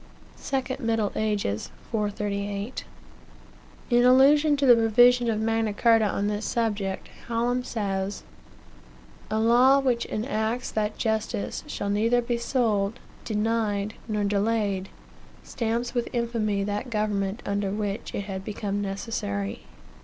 2 0.43 0.63
Middle 0.79 1.11
Ages, 1.15 1.69
438. 1.91 2.85
In 3.91 4.03
allusion 4.03 4.57
to 4.57 4.65
the 4.65 4.73
provision 4.73 5.29
of 5.29 5.39
Magna 5.39 5.75
Carta 5.75 6.07
on 6.07 6.25
this 6.25 6.43
subject, 6.43 7.09
Hallam 7.27 7.63
says: 7.63 8.23
"A 9.29 9.37
law 9.39 9.77
which 9.79 10.05
enacts 10.07 10.71
that 10.71 10.97
justice 10.97 11.63
shall 11.67 11.91
neither 11.91 12.19
be 12.23 12.39
sold, 12.39 12.99
denied, 13.25 13.93
nor 14.07 14.23
delayed, 14.23 14.89
stamps 15.43 15.93
with 15.93 16.09
infamy 16.13 16.63
that 16.63 16.89
government 16.89 17.43
under 17.45 17.69
which 17.69 18.15
it 18.15 18.21
had 18.21 18.43
become 18.43 18.81
necessary." 18.81 19.65